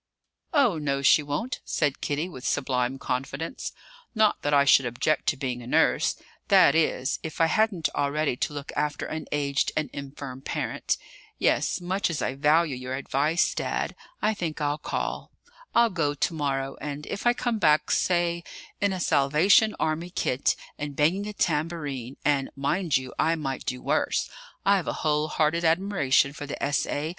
"Oh 0.51 0.79
no, 0.79 1.03
she 1.03 1.21
won't," 1.21 1.61
said 1.63 2.01
Kitty, 2.01 2.27
with 2.27 2.43
sublime 2.43 2.97
confidence; 2.97 3.71
"not 4.15 4.41
that 4.41 4.51
I 4.51 4.65
should 4.65 4.87
object 4.87 5.27
to 5.27 5.37
being 5.37 5.61
a 5.61 5.67
nurse 5.67 6.15
that 6.47 6.73
is, 6.73 7.19
if 7.21 7.39
I 7.39 7.45
hadn't 7.45 7.87
already 7.93 8.35
to 8.35 8.53
look 8.53 8.71
after 8.75 9.05
an 9.05 9.27
aged 9.31 9.71
and 9.77 9.91
infirm 9.93 10.41
parent. 10.41 10.97
Yes; 11.37 11.79
much 11.79 12.09
as 12.09 12.19
I 12.19 12.33
value 12.33 12.75
your 12.75 12.95
advice, 12.95 13.53
Dad, 13.53 13.95
I 14.23 14.33
think 14.33 14.59
I'll 14.59 14.79
call. 14.79 15.29
I'll 15.75 15.91
go 15.91 16.15
to 16.15 16.33
morrow; 16.33 16.77
and 16.81 17.05
if 17.05 17.27
I 17.27 17.33
come 17.33 17.59
back, 17.59 17.91
say, 17.91 18.43
in 18.81 18.93
a 18.93 18.99
Salvation 18.99 19.75
Army 19.79 20.09
kit, 20.09 20.55
and 20.79 20.95
banging 20.95 21.27
a 21.27 21.33
tambourine 21.33 22.17
and, 22.25 22.49
mind 22.55 22.97
you! 22.97 23.13
I 23.19 23.35
might 23.35 23.67
do 23.67 23.83
worse: 23.83 24.31
I've 24.65 24.87
a 24.87 24.93
whole 25.03 25.27
hearted 25.27 25.63
admiration 25.63 26.33
for 26.33 26.47
the 26.47 26.57
S.A. 26.63 27.09